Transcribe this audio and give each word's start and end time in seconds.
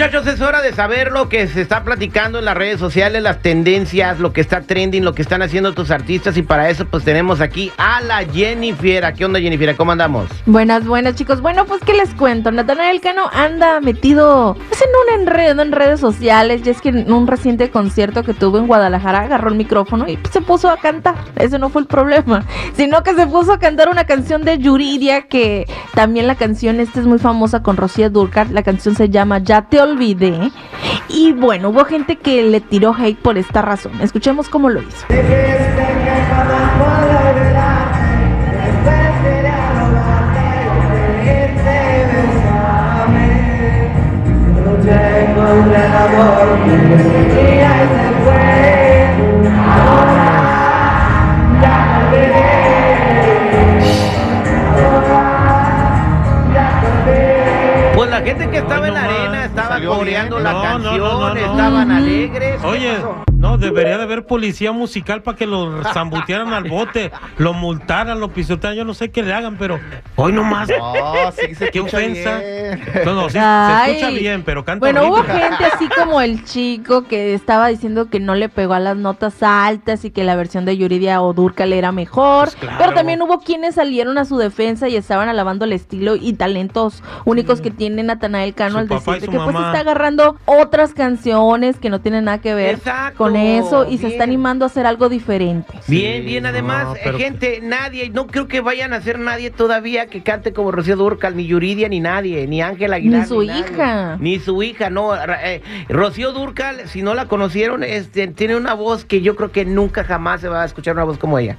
Muchachos, 0.00 0.26
es 0.28 0.40
hora 0.40 0.62
de 0.62 0.72
saber 0.72 1.12
lo 1.12 1.28
que 1.28 1.46
se 1.46 1.60
está 1.60 1.84
platicando 1.84 2.38
en 2.38 2.46
las 2.46 2.56
redes 2.56 2.80
sociales, 2.80 3.22
las 3.22 3.42
tendencias, 3.42 4.18
lo 4.18 4.32
que 4.32 4.40
está 4.40 4.62
trending, 4.62 5.04
lo 5.04 5.14
que 5.14 5.20
están 5.20 5.42
haciendo 5.42 5.74
tus 5.74 5.90
artistas 5.90 6.38
y 6.38 6.42
para 6.42 6.70
eso 6.70 6.86
pues 6.86 7.04
tenemos 7.04 7.42
aquí 7.42 7.70
a 7.76 8.00
la 8.00 8.24
Jennifer. 8.24 9.12
¿Qué 9.12 9.26
onda 9.26 9.40
Jennifer? 9.40 9.76
¿Cómo 9.76 9.92
andamos? 9.92 10.30
Buenas, 10.46 10.86
buenas 10.86 11.16
chicos. 11.16 11.42
Bueno, 11.42 11.66
pues 11.66 11.82
qué 11.84 11.92
les 11.92 12.14
cuento. 12.14 12.50
Natanael 12.50 13.02
Cano 13.02 13.28
anda 13.30 13.82
metido 13.82 14.56
pues, 14.68 14.80
en 14.80 14.88
un 14.88 15.20
enredo 15.20 15.60
en 15.60 15.70
redes 15.70 16.00
sociales. 16.00 16.62
Y 16.64 16.70
es 16.70 16.80
que 16.80 16.88
en 16.88 17.12
un 17.12 17.26
reciente 17.26 17.68
concierto 17.68 18.22
que 18.22 18.32
tuvo 18.32 18.56
en 18.56 18.68
Guadalajara 18.68 19.20
agarró 19.20 19.50
el 19.50 19.56
micrófono 19.56 20.08
y 20.08 20.16
pues, 20.16 20.32
se 20.32 20.40
puso 20.40 20.70
a 20.70 20.78
cantar. 20.78 21.16
Ese 21.36 21.58
no 21.58 21.68
fue 21.68 21.82
el 21.82 21.86
problema, 21.86 22.46
sino 22.74 23.02
que 23.02 23.14
se 23.14 23.26
puso 23.26 23.52
a 23.52 23.58
cantar 23.58 23.90
una 23.90 24.04
canción 24.04 24.44
de 24.44 24.56
Yuridia 24.56 25.22
que 25.28 25.66
también 25.94 26.26
la 26.26 26.36
canción 26.36 26.80
esta 26.80 27.00
es 27.00 27.06
muy 27.06 27.18
famosa 27.18 27.62
con 27.62 27.76
Rocío 27.76 28.08
Durcal. 28.08 28.54
La 28.54 28.62
canción 28.62 28.94
se 28.94 29.10
llama 29.10 29.40
Ya 29.40 29.68
te 29.68 29.78
olvidé. 29.90 30.50
Y 31.08 31.32
bueno, 31.32 31.70
hubo 31.70 31.84
gente 31.84 32.16
que 32.16 32.42
le 32.42 32.60
tiró 32.60 32.94
hate 32.94 33.18
por 33.18 33.38
esta 33.38 33.62
razón. 33.62 33.92
Escuchemos 34.00 34.48
cómo 34.48 34.68
lo 34.68 34.80
hizo. 34.82 35.06
Pues 57.94 58.10
la 58.10 58.20
gente 58.22 58.48
que 58.50 58.58
estaba 58.58 58.89
bien. 60.04 60.30
la 60.42 60.62
canción, 60.62 60.98
no, 60.98 61.20
no, 61.20 61.34
no. 61.34 61.40
estaban 61.40 61.90
alegres. 61.90 62.60
¿Qué 62.60 62.66
Oye, 62.66 62.94
pasó? 62.96 63.29
No, 63.50 63.58
debería 63.58 63.96
de 63.98 64.04
haber 64.04 64.26
policía 64.26 64.72
musical 64.72 65.22
para 65.22 65.36
que 65.36 65.46
lo 65.46 65.82
zambutearan 65.92 66.52
al 66.52 66.64
bote, 66.64 67.10
lo 67.38 67.52
multaran, 67.52 68.20
lo 68.20 68.28
pisotearan, 68.32 68.76
yo 68.78 68.84
no 68.84 68.94
sé 68.94 69.10
qué 69.10 69.22
le 69.22 69.32
hagan, 69.32 69.56
pero 69.58 69.78
hoy 70.16 70.32
nomás. 70.32 70.68
No, 70.68 71.32
sí 71.32 71.54
se 71.54 71.70
Qué 71.70 71.78
escucha 71.78 71.96
ofensa. 71.98 72.38
bien. 72.38 72.82
No, 73.04 73.14
no, 73.14 73.30
sí, 73.30 73.38
Ay. 73.40 73.92
se 73.92 73.98
escucha 74.00 74.18
bien, 74.20 74.42
pero 74.44 74.64
canta 74.64 74.80
Bueno, 74.84 75.06
hubo 75.08 75.22
gente 75.22 75.64
así 75.72 75.88
como 75.88 76.20
el 76.20 76.44
chico 76.44 77.04
que 77.04 77.34
estaba 77.34 77.68
diciendo 77.68 78.08
que 78.08 78.20
no 78.20 78.34
le 78.34 78.48
pegó 78.48 78.74
a 78.74 78.80
las 78.80 78.96
notas 78.96 79.42
altas 79.42 80.04
y 80.04 80.10
que 80.10 80.24
la 80.24 80.36
versión 80.36 80.64
de 80.64 80.76
Yuridia 80.76 81.22
o 81.22 81.32
Durcal 81.32 81.72
era 81.72 81.92
mejor. 81.92 82.46
Pues 82.46 82.56
claro. 82.56 82.76
Pero 82.78 82.92
también 82.94 83.20
hubo 83.22 83.40
quienes 83.40 83.74
salieron 83.76 84.18
a 84.18 84.24
su 84.24 84.36
defensa 84.38 84.88
y 84.88 84.96
estaban 84.96 85.28
alabando 85.28 85.64
el 85.64 85.72
estilo 85.72 86.16
y 86.16 86.32
talentos 86.34 87.02
únicos 87.24 87.60
que 87.60 87.70
tiene 87.70 88.02
Natanael 88.02 88.54
Cano 88.54 88.72
Su 88.74 88.78
al 88.78 88.88
decirte 88.88 89.20
que 89.28 89.36
pues 89.36 89.52
mamá. 89.52 89.66
está 89.68 89.80
agarrando 89.80 90.36
otras 90.46 90.94
canciones 90.94 91.76
que 91.78 91.90
no 91.90 92.00
tienen 92.00 92.24
nada 92.24 92.38
que 92.38 92.54
ver 92.54 92.76
Exacto, 92.76 93.18
con 93.18 93.36
eso 93.44 93.86
y 93.88 93.98
se 93.98 94.08
está 94.08 94.24
animando 94.24 94.64
a 94.64 94.66
hacer 94.66 94.86
algo 94.86 95.08
diferente. 95.08 95.72
Bien, 95.86 96.20
Sí, 96.22 96.26
bien, 96.26 96.46
además, 96.46 96.96
eh, 96.96 97.00
pero- 97.04 97.18
gente, 97.18 97.60
nadie, 97.62 98.10
no 98.10 98.26
creo 98.26 98.48
que 98.48 98.60
vayan 98.60 98.92
a 98.92 99.00
ser 99.00 99.18
nadie 99.18 99.50
todavía 99.50 100.06
que 100.06 100.22
cante 100.22 100.52
como 100.52 100.70
Rocío 100.72 100.96
Durcal, 100.96 101.36
ni 101.36 101.46
Yuridia, 101.46 101.88
ni 101.88 102.00
nadie, 102.00 102.46
ni 102.46 102.62
Ángel 102.62 102.92
Aguilar. 102.92 103.22
Ni 103.22 103.26
su 103.26 103.42
hija. 103.42 104.16
Ni 104.20 104.38
su 104.38 104.62
hija, 104.62 104.90
no. 104.90 105.14
Eh, 105.14 105.62
Rocío 105.88 106.32
Durcal, 106.32 106.88
si 106.88 107.02
no 107.02 107.14
la 107.14 107.26
conocieron, 107.26 107.82
este, 107.84 108.28
tiene 108.28 108.56
una 108.56 108.74
voz 108.74 109.04
que 109.04 109.20
yo 109.20 109.36
creo 109.36 109.52
que 109.52 109.64
nunca 109.64 110.04
jamás 110.04 110.40
se 110.40 110.48
va 110.48 110.62
a 110.62 110.64
escuchar 110.66 110.94
una 110.94 111.04
voz 111.04 111.18
como 111.18 111.38
ella. 111.38 111.56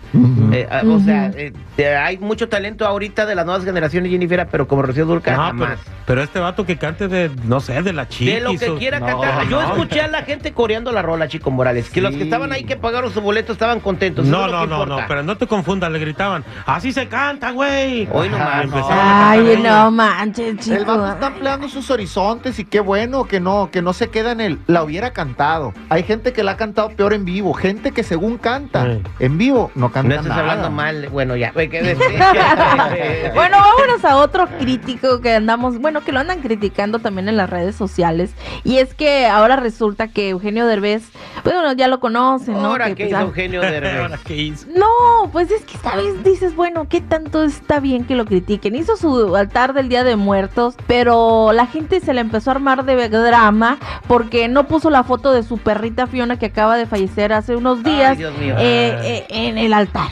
Eh, 0.54 0.68
ah, 0.70 0.82
O 0.86 1.00
sea, 1.00 1.32
eh, 1.36 1.54
hay 1.96 2.18
mucho 2.18 2.50
talento 2.50 2.86
ahorita 2.86 3.26
de 3.26 3.36
las 3.36 3.46
nuevas 3.46 3.64
generaciones, 3.64 4.12
Jennifer, 4.12 4.48
pero 4.52 4.68
como 4.68 4.82
Rocío 4.82 5.06
Durcal, 5.06 5.38
No, 5.38 5.44
jamás. 5.44 5.80
pero, 5.84 5.98
pero 6.06 6.24
este 6.24 6.40
vato 6.40 6.66
que 6.66 6.78
cante 6.78 7.08
de, 7.08 7.32
no 7.46 7.60
sé, 7.60 7.82
de 7.82 7.94
la 7.94 8.08
chiquis. 8.08 8.36
De 8.36 8.42
lo 8.42 8.52
que 8.58 8.76
quiera 8.80 9.00
no, 9.00 9.06
cantar. 9.06 9.48
Yo 9.48 9.62
no. 9.62 9.68
escuché 9.70 10.02
a 10.02 10.08
la 10.08 10.24
gente 10.24 10.54
coreando 10.54 10.92
la 10.92 11.02
rola, 11.02 11.28
Chico 11.28 11.52
Morales. 11.52 11.90
Que 11.90 12.02
los 12.02 12.16
que 12.16 12.24
estaban 12.24 12.52
ahí 12.52 12.64
que 12.64 12.76
pagaron 12.76 13.12
su 13.14 13.22
boleto 13.22 13.54
estaban 13.54 13.80
contentos. 13.80 14.26
No, 14.26 14.48
no, 14.48 14.66
no, 14.66 14.86
no, 14.86 14.98
pero 15.08 15.24
no 15.24 15.38
te 15.38 15.48
confundas, 15.48 15.92
le 15.92 16.00
gritaban, 16.00 16.44
así 16.66 16.92
se 16.92 17.08
canta, 17.08 17.52
güey. 17.52 18.08
Hoy 18.12 18.30
no 18.30 18.36
Ajá, 18.38 18.46
más. 18.46 18.56
no. 18.58 18.62
Empezaron 18.64 18.92
a 18.92 18.98
cantar 18.98 19.32
Ay, 19.32 19.64
no 19.64 19.92
manches, 19.92 20.48
El 20.48 20.60
chico. 20.60 20.86
vato 20.98 21.12
está 21.14 21.28
ampliando 21.28 21.70
sus 21.70 21.90
horizontes 21.90 22.60
y 22.60 22.66
qué 22.66 22.80
bueno 22.80 23.26
que 23.26 23.40
no, 23.40 23.70
que 23.72 23.82
no 23.82 23.94
se 23.94 24.10
queda 24.10 24.32
en 24.32 24.42
el. 24.42 24.60
La 24.68 24.84
hubiera 24.84 25.12
cantado. 25.12 25.74
Hay 25.90 26.04
gente 26.04 26.34
que 26.34 26.44
la 26.44 26.52
ha 26.54 26.58
cantado 26.58 26.90
peor 26.90 27.14
en 27.14 27.26
vivo, 27.26 27.54
gente 27.54 27.92
que 27.92 28.04
según 28.04 28.38
canta 28.38 28.86
Sí. 28.86 29.02
en 29.20 29.38
vivo 29.38 29.72
no 29.76 29.92
canta 29.92 30.22
nada. 30.22 30.41
Hablando 30.42 30.70
mal. 30.72 31.10
Bueno, 31.10 31.36
ya. 31.36 31.52
Bueno, 33.34 33.58
vámonos 33.58 34.04
a 34.06 34.18
otro 34.18 34.48
crítico 34.60 35.22
que 35.22 35.36
andamos, 35.36 35.80
bueno, 35.80 36.02
que 36.02 36.12
lo 36.12 36.20
andan 36.20 36.42
criticando 36.42 37.00
también 37.00 37.30
en 37.30 37.38
las 37.38 37.50
redes 37.50 37.76
sociales. 37.76 38.32
Y 38.64 38.78
es 38.78 38.94
que 38.94 39.28
ahora 39.28 39.56
resulta 39.56 40.08
que 40.10 40.30
Eugenio 40.30 40.66
Derbez, 40.68 41.04
bueno, 41.44 41.72
ya 41.74 41.88
lo 41.88 42.00
conocen, 42.00 42.54
¿no? 42.56 42.68
Ahora 42.68 42.88
Que, 42.88 42.96
que 42.96 43.04
pues, 43.06 43.12
hizo 43.12 43.18
ah, 43.18 43.22
Eugenio 43.22 43.62
Ahora, 43.64 43.72
Derbez. 43.72 44.20
¿qué 44.24 44.36
hizo? 44.36 44.68
No, 44.76 45.30
pues 45.32 45.52
es 45.52 45.64
que 45.64 45.76
esta 45.76 45.96
vez 45.96 46.24
dices, 46.24 46.56
bueno, 46.56 46.88
¿qué 46.90 47.02
tanto 47.02 47.44
está 47.44 47.80
bien 47.80 48.06
que 48.06 48.16
lo 48.16 48.26
critiquen? 48.26 48.76
Hizo 48.76 48.98
su 48.98 49.36
altar 49.36 49.74
del 49.74 49.90
Día 49.90 50.04
de 50.04 50.16
Muertos, 50.16 50.76
pero 50.88 51.52
la 51.54 51.66
gente 51.68 52.00
se 52.00 52.14
le 52.14 52.22
empezó 52.22 52.52
a 52.52 52.56
armar 52.56 52.86
de 52.86 53.10
drama 53.10 53.78
porque 54.08 54.48
no 54.48 54.68
puso 54.68 54.90
la 54.90 55.04
foto 55.04 55.32
de 55.32 55.44
su 55.44 55.58
perrita 55.58 56.08
Fiona 56.08 56.38
que 56.38 56.48
acaba 56.48 56.78
de 56.78 56.86
fallecer 56.86 57.34
hace 57.34 57.56
unos 57.56 57.84
días 57.84 58.12
Ay, 58.12 58.18
Dios 58.18 58.38
mío. 58.38 58.56
eh, 58.58 58.98
eh, 59.04 59.26
en 59.30 59.58
el 59.58 59.74
altar. 59.74 60.10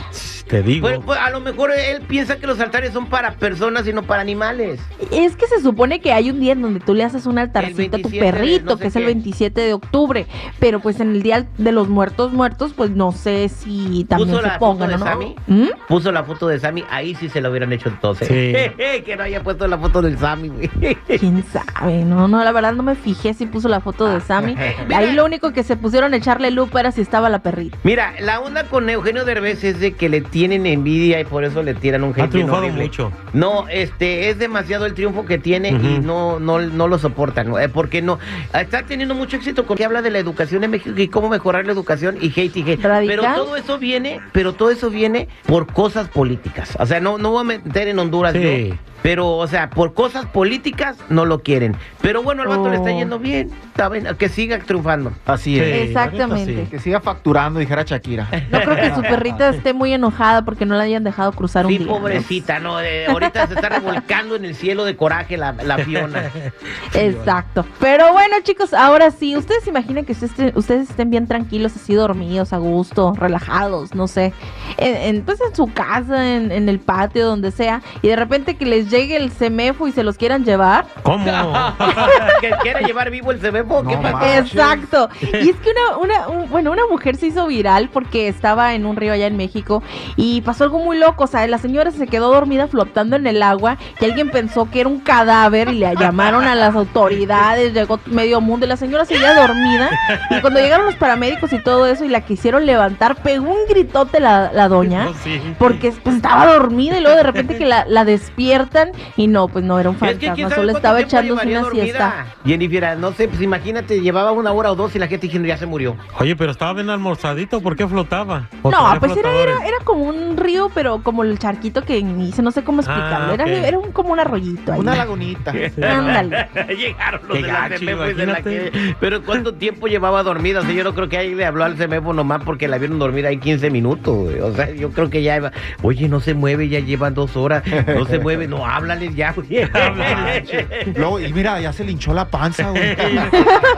Te 0.49 0.63
digo. 0.63 0.87
Pues, 0.87 0.99
pues, 1.05 1.19
a 1.19 1.29
lo 1.29 1.41
mejor 1.41 1.71
él 1.71 2.01
piensa 2.07 2.37
que 2.37 2.47
los 2.47 2.59
altares 2.59 2.91
son 2.91 3.05
para 3.05 3.33
personas 3.35 3.87
y 3.87 3.93
no 3.93 4.01
para 4.01 4.21
animales. 4.21 4.79
Es 5.11 5.35
que 5.35 5.45
se 5.45 5.61
supone 5.61 6.01
que 6.01 6.11
hay 6.11 6.31
un 6.31 6.39
día 6.39 6.53
en 6.53 6.61
donde 6.63 6.79
tú 6.79 6.95
le 6.95 7.03
haces 7.03 7.27
un 7.27 7.37
altarcito 7.37 7.97
a 7.97 8.01
tu 8.01 8.09
27 8.09 8.25
de 8.25 8.31
perrito, 8.31 8.65
no 8.65 8.77
sé 8.77 8.81
que 8.81 8.87
es 8.87 8.95
el 8.95 9.01
qué. 9.03 9.07
27 9.07 9.61
de 9.61 9.73
octubre, 9.73 10.27
pero 10.59 10.79
pues 10.79 10.99
en 10.99 11.11
el 11.11 11.21
día 11.21 11.45
de 11.57 11.71
los 11.71 11.87
muertos 11.87 12.33
muertos, 12.33 12.73
pues 12.75 12.89
no 12.89 13.11
sé 13.11 13.47
si 13.49 14.05
también 14.09 14.29
¿Puso 14.31 14.41
se 14.41 14.47
la 14.47 14.59
pongan, 14.59 14.89
foto 14.89 14.91
de 14.91 14.97
¿no? 14.97 15.05
Sammy? 15.05 15.35
¿Mm? 15.47 15.67
Puso 15.87 16.11
la 16.11 16.23
foto 16.23 16.47
de 16.47 16.59
Sammy, 16.59 16.83
ahí 16.89 17.13
sí 17.13 17.29
se 17.29 17.41
lo 17.41 17.51
hubieran 17.51 17.71
hecho 17.71 17.89
entonces. 17.89 18.27
Sí. 18.27 18.53
que 19.05 19.15
no 19.15 19.23
haya 19.23 19.43
puesto 19.43 19.67
la 19.67 19.77
foto 19.77 20.01
del 20.01 20.17
Sammy, 20.17 20.49
güey. 20.49 20.69
¿Quién 21.19 21.43
sabe? 21.43 22.03
No, 22.03 22.27
no, 22.27 22.43
la 22.43 22.51
verdad 22.51 22.73
no 22.73 22.81
me 22.81 22.95
fijé 22.95 23.35
si 23.35 23.45
puso 23.45 23.67
la 23.69 23.81
foto 23.81 24.07
de 24.07 24.19
Sammy. 24.21 24.55
Ahí 24.95 25.13
lo 25.13 25.25
único 25.25 25.53
que 25.53 25.61
se 25.63 25.75
pusieron 25.77 26.13
a 26.13 26.17
echarle 26.17 26.49
lupa 26.49 26.79
era 26.79 26.91
si 26.91 27.01
estaba 27.01 27.29
la 27.29 27.39
perrita. 27.43 27.77
Mira, 27.83 28.13
la 28.19 28.39
onda 28.39 28.63
con 28.63 28.89
Eugenio 28.89 29.25
Derbez 29.25 29.63
es 29.63 29.79
de 29.79 29.93
que 29.93 30.09
le 30.09 30.21
tienen 30.39 30.65
envidia 30.65 31.19
y 31.19 31.25
por 31.25 31.43
eso 31.43 31.61
le 31.61 31.73
tiran 31.73 32.01
un 32.05 32.11
Ha 32.11 32.11
hate 32.13 32.17
bien 32.19 32.29
triunfado 32.29 32.59
horrible. 32.63 32.83
mucho. 32.83 33.11
No, 33.33 33.67
este, 33.67 34.29
es 34.29 34.39
demasiado 34.39 34.85
el 34.85 34.93
triunfo 34.93 35.25
que 35.25 35.37
tiene 35.37 35.69
y 35.71 35.99
no, 36.01 36.39
no, 36.39 36.59
no 36.61 36.87
lo 36.87 36.97
soportan. 36.97 37.51
Eh, 37.59 37.67
porque 37.67 38.01
no, 38.01 38.19
está 38.53 38.83
teniendo 38.83 39.15
mucho 39.15 39.35
éxito 39.35 39.65
con 39.65 39.75
que 39.75 39.83
habla 39.83 40.01
de 40.01 40.11
la 40.11 40.19
educación 40.19 40.63
en 40.63 40.71
México 40.71 40.97
y 40.97 41.09
cómo 41.09 41.27
mejorar 41.27 41.65
la 41.65 41.73
educación 41.73 42.17
y 42.21 42.27
hate 42.27 42.55
y 42.55 42.61
hate. 42.71 42.81
Radical. 42.81 43.17
Pero 43.19 43.33
todo 43.35 43.57
eso 43.57 43.77
viene, 43.79 44.21
pero 44.31 44.53
todo 44.53 44.69
eso 44.71 44.89
viene 44.89 45.27
por 45.45 45.67
cosas 45.73 46.07
políticas. 46.07 46.77
O 46.79 46.85
sea, 46.85 47.01
no, 47.01 47.17
no 47.17 47.31
voy 47.31 47.41
a 47.41 47.43
meter 47.43 47.89
en 47.89 47.99
Honduras 47.99 48.31
Sí. 48.33 48.69
yo, 48.69 48.75
pero, 49.01 49.37
o 49.37 49.47
sea, 49.47 49.69
por 49.69 49.93
cosas 49.93 50.25
políticas 50.25 50.97
no 51.09 51.25
lo 51.25 51.39
quieren. 51.39 51.75
Pero 52.01 52.21
bueno, 52.21 52.41
al 52.43 52.49
vato 52.49 52.69
le 52.69 52.75
está 52.75 52.89
Oh. 52.91 52.97
yendo 52.97 53.17
bien, 53.19 53.49
está 53.69 53.87
bien, 53.89 54.05
que 54.17 54.27
siga 54.29 54.59
triunfando. 54.59 55.11
Así 55.25 55.55
Sí, 55.55 55.59
es. 55.61 55.87
Exactamente. 55.89 56.63
sí. 56.65 56.69
Que 56.69 56.79
siga 56.79 56.99
facturando, 57.01 57.59
dijera 57.59 57.83
Shakira. 57.83 58.27
No 58.51 58.59
creo 58.61 58.75
que 58.75 58.93
su 58.95 59.01
perrita 59.01 59.49
esté 59.49 59.73
muy 59.73 59.93
enojada 59.93 60.28
porque 60.45 60.65
no 60.65 60.75
la 60.75 60.83
hayan 60.83 61.03
dejado 61.03 61.31
cruzar 61.33 61.65
un 61.65 61.71
Sí, 61.71 61.77
día. 61.79 61.87
¿no? 61.87 61.93
pobrecita, 61.93 62.59
¿no? 62.59 62.77
Ahorita 63.09 63.47
se 63.47 63.53
está 63.55 63.69
revolcando 63.69 64.35
en 64.35 64.45
el 64.45 64.55
cielo 64.55 64.85
de 64.85 64.95
coraje 64.95 65.37
la, 65.37 65.53
la 65.53 65.77
Fiona. 65.79 66.31
Exacto. 66.93 67.65
Pero 67.79 68.11
bueno, 68.13 68.35
chicos, 68.43 68.73
ahora 68.73 69.11
sí, 69.11 69.35
ustedes 69.35 69.63
se 69.63 69.69
imaginan 69.69 70.05
que 70.05 70.13
ustedes, 70.13 70.55
ustedes 70.55 70.89
estén 70.89 71.09
bien 71.09 71.27
tranquilos, 71.27 71.75
así 71.75 71.93
dormidos, 71.93 72.53
a 72.53 72.57
gusto, 72.57 73.13
relajados, 73.17 73.93
no 73.95 74.07
sé, 74.07 74.33
en, 74.77 74.95
en, 75.17 75.21
pues 75.23 75.39
en 75.41 75.55
su 75.55 75.71
casa, 75.73 76.35
en, 76.35 76.51
en 76.51 76.69
el 76.69 76.79
patio, 76.79 77.25
donde 77.27 77.51
sea, 77.51 77.81
y 78.01 78.07
de 78.07 78.15
repente 78.15 78.55
que 78.55 78.65
les 78.65 78.89
llegue 78.89 79.15
el 79.17 79.31
semefo 79.31 79.87
y 79.87 79.91
se 79.91 80.03
los 80.03 80.17
quieran 80.17 80.43
llevar. 80.45 80.85
¿Cómo? 81.03 81.25
que 82.41 82.49
quiere 82.61 82.83
llevar 82.85 83.09
vivo 83.11 83.31
el 83.31 83.39
¿qué 83.39 83.51
No 83.95 84.01
pasa? 84.01 84.11
manches. 84.17 84.53
Exacto. 84.53 85.09
Y 85.39 85.49
es 85.49 85.55
que 85.57 85.69
una, 85.71 85.97
una, 85.97 86.27
un- 86.27 86.49
bueno, 86.49 86.71
una 86.71 86.83
mujer 86.89 87.15
se 87.15 87.27
hizo 87.27 87.47
viral 87.47 87.89
porque 87.93 88.27
estaba 88.27 88.73
en 88.73 88.85
un 88.85 88.95
río 88.95 89.13
allá 89.13 89.27
en 89.27 89.37
México 89.37 89.81
y 90.21 90.41
pasó 90.41 90.65
algo 90.65 90.79
muy 90.79 90.97
loco, 90.97 91.23
o 91.23 91.27
sea, 91.27 91.47
la 91.47 91.57
señora 91.57 91.91
se 91.91 92.05
quedó 92.07 92.33
dormida 92.33 92.67
flotando 92.67 93.15
en 93.15 93.25
el 93.25 93.41
agua 93.41 93.77
y 94.01 94.05
alguien 94.05 94.29
pensó 94.31 94.69
que 94.69 94.81
era 94.81 94.89
un 94.89 94.99
cadáver 94.99 95.69
y 95.69 95.75
le 95.75 95.95
llamaron 95.95 96.43
a 96.43 96.55
las 96.55 96.75
autoridades, 96.75 97.73
llegó 97.73 97.99
medio 98.05 98.41
mundo 98.41 98.65
y 98.65 98.69
la 98.69 98.75
señora 98.75 99.05
seguía 99.05 99.33
dormida 99.33 99.89
y 100.29 100.41
cuando 100.41 100.59
llegaron 100.59 100.85
los 100.87 100.95
paramédicos 100.95 101.53
y 101.53 101.59
todo 101.63 101.87
eso 101.87 102.03
y 102.03 102.09
la 102.09 102.21
quisieron 102.21 102.65
levantar, 102.65 103.15
pegó 103.15 103.45
un 103.49 103.65
gritote 103.69 104.19
la, 104.19 104.51
la 104.51 104.67
doña 104.67 105.07
Sí. 105.23 105.41
porque 105.57 105.93
pues, 106.03 106.17
estaba 106.17 106.53
dormida 106.53 106.97
y 106.97 107.01
luego 107.01 107.15
de 107.15 107.23
repente 107.23 107.57
que 107.57 107.65
la, 107.65 107.85
la 107.85 108.03
despiertan 108.05 108.91
y 109.15 109.27
no, 109.27 109.47
pues 109.47 109.63
no 109.63 109.79
era 109.79 109.89
un 109.89 109.95
Es 110.01 110.17
que 110.17 110.27
fantasma, 110.27 110.55
solo 110.55 110.71
estaba 110.73 110.99
echándose 110.99 111.47
una 111.47 111.69
siesta. 111.71 112.05
dormida. 112.05 112.35
Jennifer, 112.45 112.97
no 112.97 113.13
sé, 113.13 113.27
pues 113.27 113.41
imagínate, 113.41 114.01
llevaba 114.01 114.31
una 114.33 114.51
hora 114.51 114.71
o 114.71 114.75
dos 114.75 114.95
y 114.95 114.99
la 114.99 115.07
gente 115.07 115.27
diciendo 115.27 115.47
ya 115.47 115.57
se 115.57 115.65
murió. 115.65 115.95
Oye, 116.19 116.35
pero 116.35 116.51
estaba 116.51 116.73
bien 116.73 116.89
almorzadito, 116.89 117.61
¿por 117.61 117.75
qué 117.75 117.87
flotaba? 117.87 118.49
¿O 118.63 118.69
No, 118.71 118.95
pues 118.99 119.15
era, 119.17 119.31
era, 119.33 119.53
era 119.65 119.77
como 119.83 120.08
un 120.09 120.37
río, 120.37 120.69
pero 120.73 121.01
como 121.03 121.23
el 121.23 121.37
charquito 121.39 121.83
que 121.83 121.97
hice, 121.99 122.41
no 122.41 122.51
sé 122.51 122.63
cómo 122.63 122.81
explicarlo. 122.81 123.31
Ah, 123.31 123.33
Era, 123.33 123.45
era 123.49 123.79
un, 123.79 123.91
como 123.91 124.11
un 124.13 124.19
arroyito 124.19 124.73
ahí. 124.73 124.79
Una 124.79 124.95
lagunita. 124.95 125.51
Ándale. 125.81 126.47
Llegaron 126.77 127.21
los 127.27 127.37
Qué 127.37 127.43
de 127.43 127.47
la 127.95 128.05
de 128.07 128.25
la 128.25 128.41
que- 128.41 128.95
Pero 128.99 129.23
¿cuánto 129.23 129.53
tiempo 129.53 129.87
llevaba 129.87 130.23
dormida? 130.23 130.59
O 130.59 130.63
sea, 130.63 130.71
yo 130.73 130.83
no 130.83 130.93
creo 130.93 131.09
que 131.09 131.17
ahí 131.17 131.35
le 131.35 131.45
habló 131.45 131.63
al 131.63 131.77
CEMEFO 131.77 132.13
nomás 132.13 132.41
porque 132.43 132.67
la 132.67 132.77
vieron 132.77 132.99
dormir 132.99 133.25
ahí 133.25 133.37
15 133.37 133.69
minutos. 133.69 134.15
güey. 134.15 134.39
O 134.39 134.53
sea, 134.53 134.69
yo 134.71 134.91
creo 134.91 135.09
que 135.09 135.21
ya 135.23 135.37
iba. 135.37 135.51
Oye, 135.81 136.07
no 136.09 136.19
se 136.19 136.33
mueve, 136.33 136.67
ya 136.69 136.79
llevan 136.79 137.13
dos 137.13 137.35
horas. 137.37 137.63
No 137.87 138.05
se 138.05 138.19
mueve, 138.19 138.47
no, 138.47 138.65
háblales 138.65 139.15
ya, 139.15 139.33
güey. 139.33 139.47
Luego, 140.95 141.19
y 141.19 141.31
mira, 141.33 141.59
ya 141.59 141.73
se 141.73 141.83
le 141.83 141.91
hinchó 141.91 142.13
la 142.13 142.25
panza, 142.29 142.69
güey. 142.71 142.95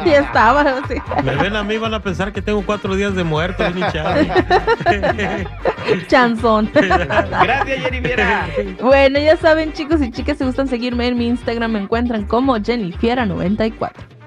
ya 0.06 0.19
estaba, 0.19 0.62
así. 0.62 0.95
Me 1.24 1.36
ven 1.36 1.56
a 1.56 1.63
mí, 1.63 1.78
van 1.78 1.94
a 1.94 2.01
pensar 2.01 2.31
que 2.31 2.42
tengo 2.42 2.62
cuatro 2.66 2.95
días 2.95 3.16
de 3.16 3.24
muerto, 3.24 3.63
bien 3.72 3.78
hinchado. 3.86 4.22
Gracias, 6.73 7.79
Jennifer. 7.83 8.19
bueno, 8.81 9.19
ya 9.19 9.38
saben, 9.38 9.73
chicos 9.73 10.01
y 10.01 10.12
chicas, 10.12 10.38
si 10.38 10.45
gustan 10.45 10.68
seguirme 10.68 11.07
en 11.07 11.18
mi 11.18 11.27
Instagram, 11.27 11.71
me 11.71 11.79
encuentran 11.79 12.25
como 12.25 12.57
Jennifiera94. 12.57 14.20